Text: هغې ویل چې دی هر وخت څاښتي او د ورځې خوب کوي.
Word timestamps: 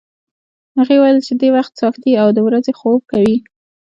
هغې 0.77 0.97
ویل 0.99 1.19
چې 1.25 1.33
دی 1.39 1.47
هر 1.51 1.55
وخت 1.57 1.71
څاښتي 1.79 2.11
او 2.21 2.27
د 2.33 2.39
ورځې 2.47 2.71
خوب 2.79 3.01
کوي. 3.11 3.37